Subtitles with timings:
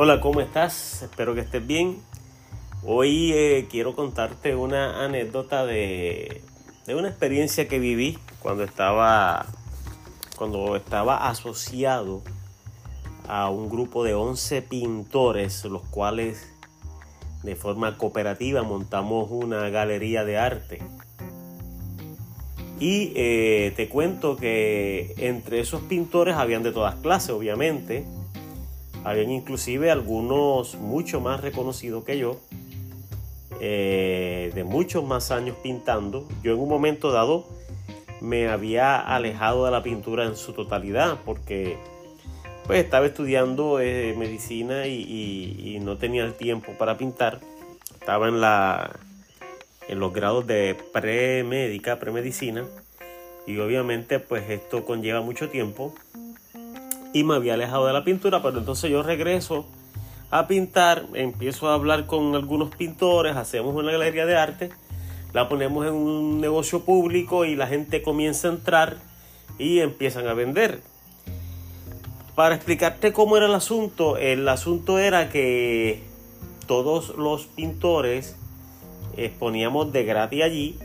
[0.00, 1.02] Hola, ¿cómo estás?
[1.02, 1.98] Espero que estés bien.
[2.84, 6.40] Hoy eh, quiero contarte una anécdota de,
[6.86, 9.46] de, una experiencia que viví cuando estaba,
[10.36, 12.22] cuando estaba asociado
[13.26, 16.48] a un grupo de 11 pintores, los cuales
[17.42, 20.78] de forma cooperativa montamos una galería de arte.
[22.78, 28.06] Y eh, te cuento que entre esos pintores habían de todas clases, obviamente
[29.04, 32.40] habían inclusive algunos mucho más reconocidos que yo,
[33.60, 36.28] eh, de muchos más años pintando.
[36.42, 37.46] Yo en un momento dado
[38.20, 41.76] me había alejado de la pintura en su totalidad porque
[42.66, 47.40] pues estaba estudiando eh, medicina y, no tenía el tiempo para pintar.
[47.98, 48.98] Estaba en la
[49.88, 52.66] en los grados de premédica, premedicina
[53.46, 55.94] y obviamente pues esto conlleva mucho tiempo
[57.12, 59.66] y me había alejado de la pintura, pero entonces yo regreso
[60.30, 64.70] a pintar, empiezo a hablar con algunos pintores, hacemos una galería de arte,
[65.32, 68.96] la ponemos en un negocio público y la gente comienza a entrar
[69.58, 70.82] y empiezan a vender.
[72.34, 76.02] Para explicarte cómo era el asunto, el asunto era que
[76.66, 78.36] todos los pintores
[79.16, 80.78] exponíamos de gratis allí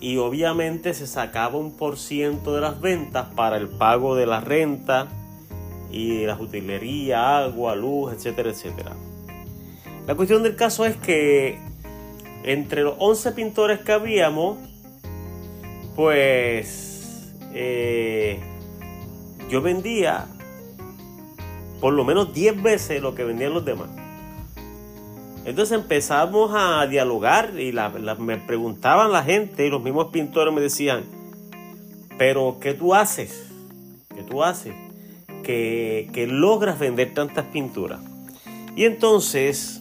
[0.00, 4.40] y obviamente se sacaba un por ciento de las ventas para el pago de la
[4.40, 5.08] renta,
[5.92, 8.96] y las utilerías, agua, luz, etcétera, etcétera.
[10.06, 11.58] La cuestión del caso es que
[12.44, 14.58] entre los 11 pintores que habíamos,
[15.94, 18.40] pues eh,
[19.48, 20.26] yo vendía
[21.80, 23.90] por lo menos 10 veces lo que vendían los demás.
[25.44, 27.72] Entonces empezamos a dialogar y
[28.18, 31.02] me preguntaban la gente y los mismos pintores me decían,
[32.16, 33.50] pero ¿qué tú haces?
[34.14, 34.74] ¿Qué tú haces?
[35.42, 38.00] Que, logras vender tantas pinturas.
[38.76, 39.80] Y entonces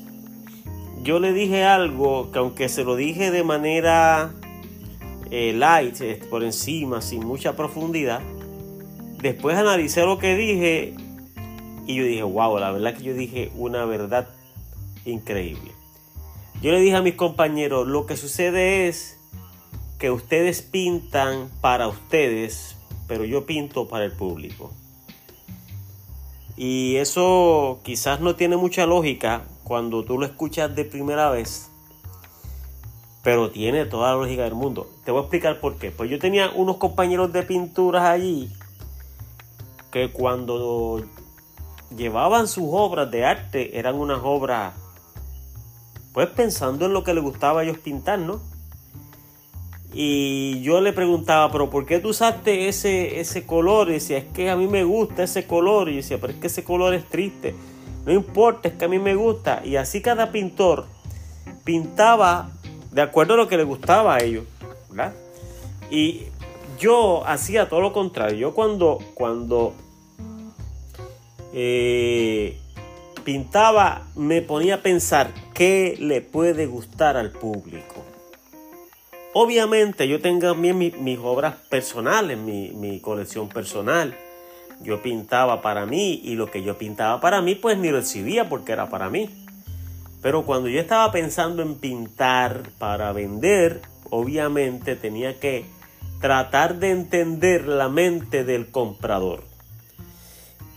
[1.03, 4.33] yo le dije algo que aunque se lo dije de manera
[5.29, 8.21] eh, light, eh, por encima, sin mucha profundidad,
[9.21, 10.93] después analicé lo que dije
[11.87, 14.29] y yo dije, wow, la verdad que yo dije una verdad
[15.05, 15.71] increíble.
[16.61, 19.17] Yo le dije a mis compañeros, lo que sucede es
[19.97, 22.75] que ustedes pintan para ustedes,
[23.07, 24.71] pero yo pinto para el público.
[26.63, 31.71] Y eso quizás no tiene mucha lógica cuando tú lo escuchas de primera vez,
[33.23, 34.87] pero tiene toda la lógica del mundo.
[35.03, 35.89] Te voy a explicar por qué.
[35.89, 38.51] Pues yo tenía unos compañeros de pinturas allí
[39.89, 41.03] que cuando
[41.97, 44.75] llevaban sus obras de arte eran unas obras,
[46.13, 48.39] pues pensando en lo que les gustaba a ellos pintar, ¿no?
[49.93, 53.89] Y yo le preguntaba, pero ¿por qué tú usaste ese, ese color?
[53.89, 55.89] Y decía, es que a mí me gusta ese color.
[55.89, 57.55] Y decía, pero es que ese color es triste.
[58.05, 59.61] No importa, es que a mí me gusta.
[59.65, 60.85] Y así cada pintor
[61.63, 62.51] pintaba
[62.91, 64.45] de acuerdo a lo que le gustaba a ellos.
[65.89, 66.23] Y
[66.79, 68.37] yo hacía todo lo contrario.
[68.37, 69.73] Yo cuando, cuando
[71.53, 72.57] eh,
[73.23, 78.10] pintaba me ponía a pensar qué le puede gustar al público.
[79.33, 84.17] Obviamente yo tengo también mis obras personales, mi, mi, colección personal.
[84.81, 88.73] Yo pintaba para mí y lo que yo pintaba para mí pues ni recibía porque
[88.73, 89.29] era para mí.
[90.21, 95.65] Pero cuando yo estaba pensando en pintar para vender, obviamente tenía que
[96.19, 99.43] tratar de entender la mente del comprador.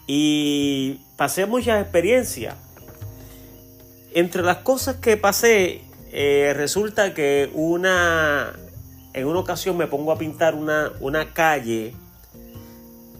[0.06, 2.54] Y pasé muchas experiencias.
[4.14, 5.82] Entre las cosas que pasé
[6.16, 8.52] eh, resulta que una,
[9.14, 11.92] en una ocasión me pongo a pintar una, una calle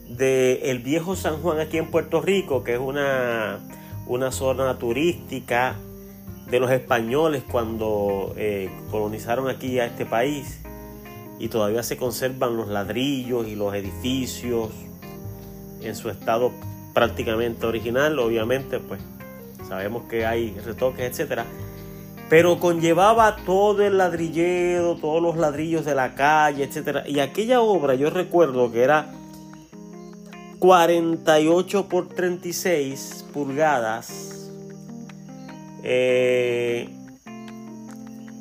[0.08, 3.58] de el viejo San Juan aquí en Puerto Rico, que es una,
[4.06, 5.74] una zona turística
[6.48, 10.60] de los españoles cuando eh, colonizaron aquí a este país.
[11.40, 14.70] Y todavía se conservan los ladrillos y los edificios
[15.80, 16.52] en su estado
[16.94, 19.00] prácticamente original, obviamente pues
[19.68, 21.44] sabemos que hay retoques, etcétera
[22.34, 27.06] pero conllevaba todo el ladrillero, todos los ladrillos de la calle, etc.
[27.06, 29.12] Y aquella obra yo recuerdo que era
[30.58, 34.50] 48 por 36 pulgadas.
[35.84, 36.88] Eh,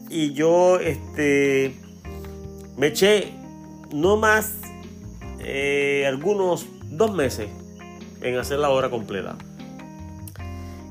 [0.10, 1.76] y yo este,
[2.76, 3.32] me eché
[3.94, 4.56] no más
[5.38, 7.48] eh, algunos dos meses
[8.24, 9.38] en hacer la obra completa.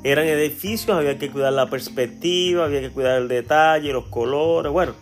[0.05, 4.73] Eran edificios, había que cuidar la perspectiva, había que cuidar el detalle, los colores.
[4.73, 4.95] Bueno,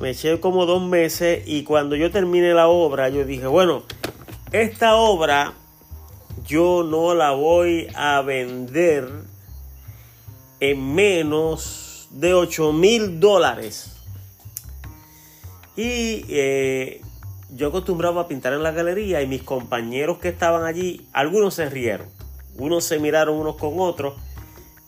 [0.00, 3.84] me eché como dos meses y cuando yo terminé la obra, yo dije, bueno,
[4.52, 5.54] esta obra
[6.46, 9.08] yo no la voy a vender
[10.60, 13.96] en menos de 8 mil dólares.
[15.76, 17.00] Y eh,
[17.50, 21.68] yo acostumbraba a pintar en la galería y mis compañeros que estaban allí, algunos se
[21.68, 22.08] rieron,
[22.56, 24.14] unos se miraron unos con otros.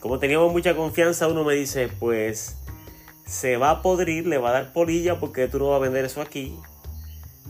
[0.01, 2.57] Como teníamos mucha confianza, uno me dice, pues
[3.27, 6.05] se va a podrir, le va a dar polilla porque tú no vas a vender
[6.05, 6.57] eso aquí.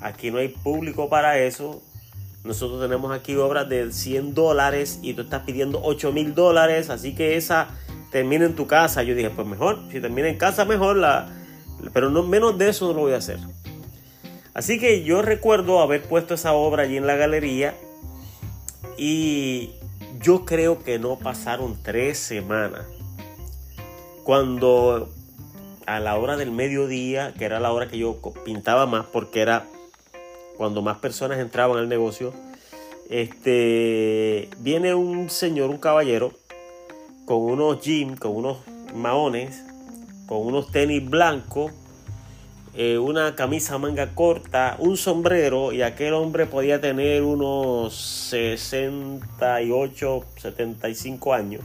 [0.00, 1.82] Aquí no hay público para eso.
[2.44, 7.14] Nosotros tenemos aquí obras de 100 dólares y tú estás pidiendo 8 mil dólares, así
[7.14, 7.68] que esa
[8.12, 9.02] termina en tu casa.
[9.02, 11.28] Yo dije, pues mejor, si termina en casa, mejor la...
[11.92, 13.38] Pero no, menos de eso no lo voy a hacer.
[14.52, 17.74] Así que yo recuerdo haber puesto esa obra allí en la galería
[18.96, 19.70] y
[20.24, 22.86] yo creo que no pasaron tres semanas
[24.24, 25.12] cuando
[25.84, 29.66] a la hora del mediodía, que era la hora que yo pintaba más porque era
[30.56, 32.32] cuando más personas entraban al negocio,
[33.10, 36.32] este, viene un señor, un caballero,
[37.26, 38.56] con unos jeans, con unos
[38.94, 39.62] maones,
[40.26, 41.70] con unos tenis blancos,
[42.76, 47.94] eh, una camisa manga corta, un sombrero y aquel hombre podía tener unos
[48.30, 51.62] 68, 75 años.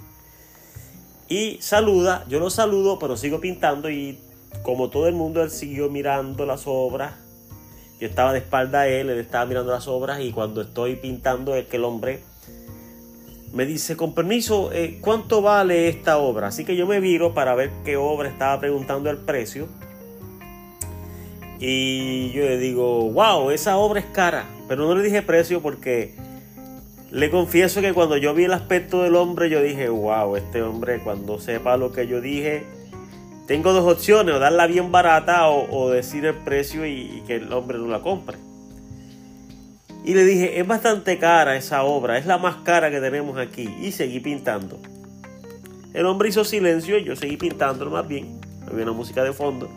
[1.28, 4.20] Y saluda, yo lo saludo, pero sigo pintando y
[4.64, 7.14] como todo el mundo él siguió mirando las obras
[8.00, 11.56] yo estaba de espalda a él, él estaba mirando las obras y cuando estoy pintando
[11.56, 12.22] es que el hombre
[13.52, 16.48] me dice, con permiso, eh, ¿cuánto vale esta obra?
[16.48, 19.68] Así que yo me viro para ver qué obra estaba preguntando el precio.
[21.60, 24.46] Y yo le digo, wow, esa obra es cara.
[24.68, 26.16] Pero no le dije precio porque
[27.12, 31.00] le confieso que cuando yo vi el aspecto del hombre, yo dije, wow, este hombre
[31.04, 32.64] cuando sepa lo que yo dije,
[33.46, 37.78] tengo dos opciones, o darla bien barata o, decir el precio y, que el hombre
[37.78, 38.38] no la compre.
[40.06, 43.68] Y le dije, es bastante cara esa obra, es la más cara que tenemos aquí.
[43.82, 44.80] Y seguí pintando.
[45.94, 48.40] El hombre hizo silencio y yo seguí pintando más bien.
[48.66, 49.70] Había una música de fondo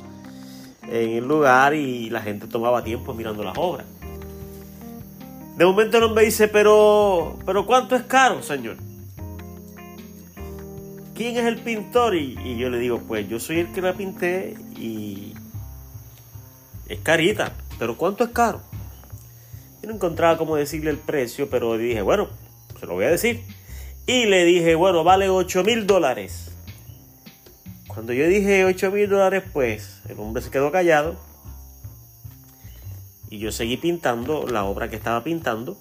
[1.00, 3.86] en el lugar y la gente tomaba tiempo mirando las obras.
[5.56, 8.76] De momento el hombre dice, pero, pero ¿cuánto es caro, señor?
[11.22, 12.16] ¿quién es el pintor?
[12.16, 15.34] Y, yo le digo, pues yo soy el que la pinté y
[16.88, 18.60] es carita, pero ¿cuánto es caro?
[19.82, 22.28] Yo no encontraba cómo decirle el precio, pero dije, bueno,
[22.78, 23.42] se lo voy a decir.
[24.06, 26.51] Y le dije, bueno, vale 8 mil dólares.
[27.94, 31.16] Cuando yo dije 8 mil dólares, pues el hombre se quedó callado.
[33.28, 35.78] Y yo seguí pintando la obra que estaba pintando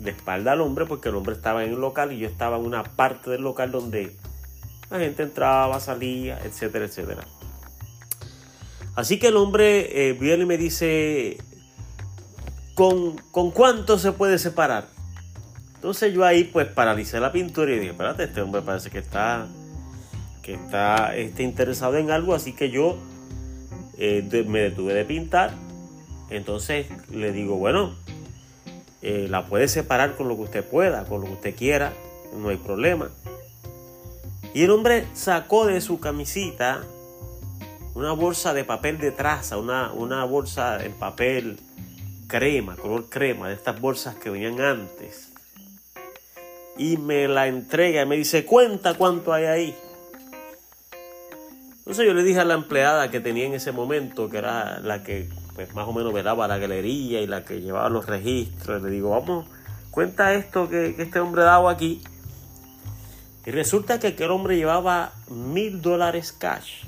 [0.00, 2.64] de espalda al hombre porque el hombre estaba en un local y yo estaba en
[2.64, 4.16] una parte del local donde
[4.90, 7.26] la gente entraba, salía, etcétera, etcétera.
[8.94, 11.38] Así que el hombre eh, viene y me dice,
[12.74, 14.88] ¿con, ¿con cuánto se puede separar?
[15.74, 19.46] Entonces yo ahí pues paralicé la pintura y dije, espérate, este hombre parece que está,
[20.54, 22.96] está, interesado en algo, así que yo
[23.98, 25.54] eh, me detuve de pintar.
[26.30, 27.94] Entonces le digo, bueno,
[29.02, 31.92] eh, la puede separar con lo que usted pueda, con lo que usted quiera,
[32.36, 33.10] no hay problema.
[34.54, 36.82] Y el hombre sacó de su camisita
[37.94, 41.58] una bolsa de papel de traza, una, una bolsa en papel
[42.28, 45.32] crema, color crema, de estas bolsas que venían antes.
[46.76, 49.76] Y me la entrega y me dice, cuenta cuánto hay ahí.
[51.88, 55.02] Entonces yo le dije a la empleada que tenía en ese momento, que era la
[55.02, 58.90] que pues, más o menos velaba la galería y la que llevaba los registros, le
[58.90, 59.46] digo, vamos,
[59.90, 62.02] cuenta esto que, este hombre daba aquí.
[63.46, 66.84] Y resulta que aquel hombre llevaba mil dólares cash.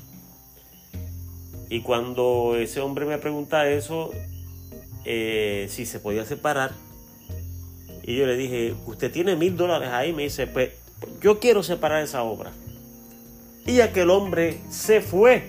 [1.70, 4.10] Y cuando ese hombre me pregunta eso,
[5.06, 6.72] eh, si se podía separar,
[8.02, 10.72] y yo le dije, usted tiene mil dólares ahí, me dice, pues
[11.22, 12.52] yo quiero separar esa obra.
[13.70, 15.44] Y aquel hombre se fue.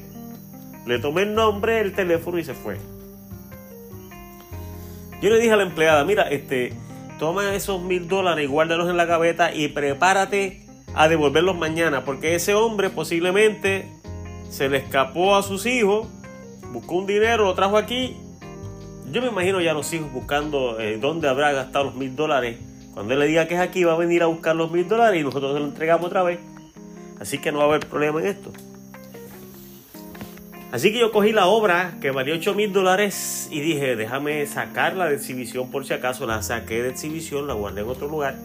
[0.86, 2.78] Le tomé el nombre, el teléfono y se fue.
[5.24, 6.72] Yo le dije a la empleada, mira, este,
[7.18, 12.36] toma esos mil dólares y guárdalos en la gaveta y prepárate a devolverlos mañana, porque
[12.36, 13.90] ese hombre posiblemente
[14.52, 16.08] se le escapó a sus hijos,
[16.72, 18.16] buscó un dinero, lo trajo aquí.
[19.12, 22.60] Yo me imagino ya los hijos buscando eh, dónde habrá gastado los mil dólares.
[22.94, 25.20] Cuando él le diga que es aquí, va a venir a buscar los mil dólares
[25.20, 26.51] y nosotros se lo entregamos otra vez.
[27.22, 28.52] Así que no va a haber problema en esto.
[30.72, 35.06] Así que yo cogí la obra que valía 8 mil dólares y dije, déjame sacarla
[35.06, 36.26] de exhibición por si acaso.
[36.26, 38.36] La saqué de exhibición, la guardé en otro lugar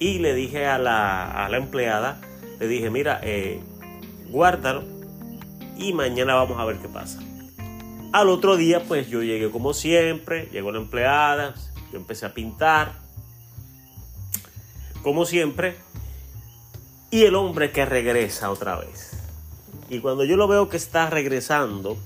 [0.00, 2.20] y le dije a la, empleada,
[2.58, 3.60] le dije, mira, eh,
[4.28, 4.82] guárdalo
[5.76, 7.20] y mañana vamos a ver qué pasa.
[8.12, 11.54] Al otro día, pues yo llegué como siempre, llegó la empleada,
[11.92, 13.06] yo empecé a pintar
[15.02, 15.76] como siempre,
[17.10, 19.12] y el hombre que regresa otra vez.
[19.88, 21.96] Y cuando yo lo veo que está regresando,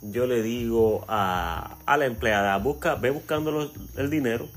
[0.00, 4.48] yo le digo a, la empleada, busca, ve buscando el dinero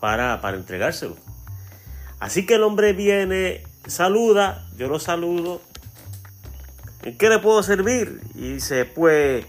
[0.00, 1.16] para, para entregárselo.
[2.18, 5.60] Así que el hombre viene, saluda, yo lo saludo.
[7.02, 8.20] ¿En qué le puedo servir?
[8.34, 9.46] Y dice, pues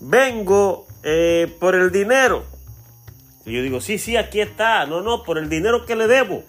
[0.00, 2.44] vengo eh, por el dinero.
[3.44, 4.86] Y yo digo, sí, sí, aquí está.
[4.86, 6.44] No, no, por el dinero que le debo.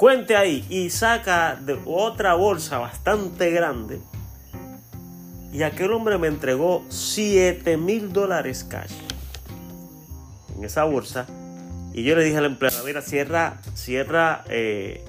[0.00, 0.64] Cuente ahí.
[0.70, 4.00] Y saca de otra bolsa bastante grande.
[5.52, 8.94] Y aquel hombre me entregó 7 mil dólares cash
[10.56, 11.26] en esa bolsa.
[11.92, 15.04] Y yo le dije al empleado, mira, cierra, cierra eh,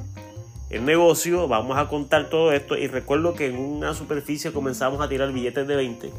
[0.70, 2.76] el negocio, vamos a contar todo esto.
[2.76, 6.12] Y recuerdo que en una superficie comenzamos a tirar billetes de 20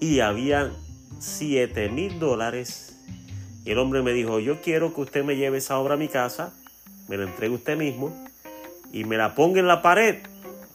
[0.00, 0.72] y habían
[1.20, 2.98] 7 mil dólares.
[3.64, 6.08] Y el hombre me dijo, yo quiero que usted me lleve esa obra a mi
[6.08, 6.54] casa,
[7.10, 8.14] me la entregue usted mismo
[8.92, 10.18] y me la ponga en la pared.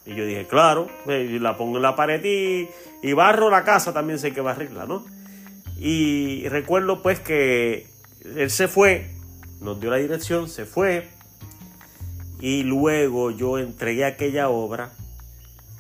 [0.06, 2.68] Y yo dije, claro, y la pongo en la pared y,
[3.02, 5.06] y barro la casa, también sé que barrirla, ¿no?
[5.80, 7.88] Y recuerdo pues que
[8.36, 9.10] él se fue,
[9.62, 11.08] nos dio la dirección, se fue.
[12.42, 14.92] Y luego yo entregué aquella obra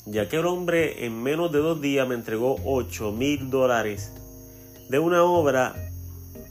[0.05, 4.13] y aquel hombre en menos de dos días me entregó 8 mil dólares
[4.87, 5.75] de una obra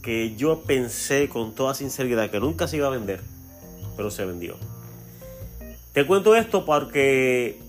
[0.03, 3.21] que yo pensé con toda sinceridad que nunca se iba a vender,
[3.95, 4.55] pero se vendió.
[5.93, 7.59] Te cuento esto porque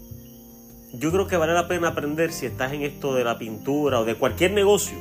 [0.93, 4.05] yo creo que vale la pena aprender si estás en esto de la pintura o
[4.05, 4.97] de cualquier negocio.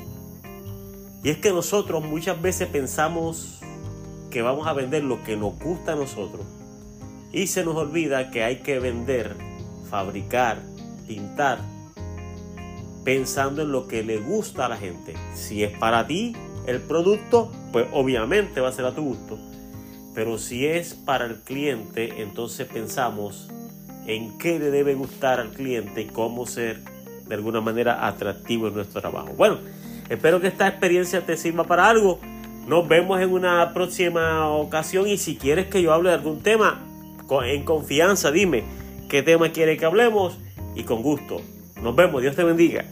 [1.23, 3.59] Y es que nosotros muchas veces pensamos
[4.29, 6.45] que vamos a vender lo que nos gusta a nosotros
[7.31, 9.35] y se nos olvida que hay que vender,
[9.89, 10.61] fabricar,
[11.07, 11.59] pintar
[13.05, 15.13] pensando en lo que le gusta a la gente.
[15.33, 19.37] Si es para ti el producto, pues obviamente va a ser a tu gusto.
[20.15, 23.49] Pero si es para el cliente, entonces pensamos
[24.07, 26.79] en qué le debe gustar al cliente y cómo ser
[27.27, 29.33] de alguna manera atractivo en nuestro trabajo.
[29.35, 29.57] Bueno,
[30.09, 32.19] espero que esta experiencia te sirva para algo.
[32.65, 36.81] Nos vemos en una próxima ocasión y si quieres que yo hable de algún tema,
[37.43, 38.63] en confianza dime
[39.09, 40.37] qué tema quieres que hablemos
[40.75, 41.41] y con gusto.
[41.81, 42.85] Nos vemos, Dios te bendiga.